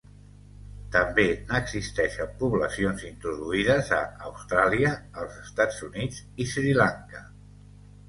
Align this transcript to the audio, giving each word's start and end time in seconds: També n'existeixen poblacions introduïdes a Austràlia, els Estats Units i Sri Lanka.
També 0.95 1.25
n'existeixen 1.51 2.31
poblacions 2.41 3.05
introduïdes 3.11 3.93
a 4.01 4.01
Austràlia, 4.33 4.97
els 5.25 5.41
Estats 5.47 5.81
Units 5.93 6.27
i 6.47 6.53
Sri 6.57 6.77
Lanka. 6.85 7.27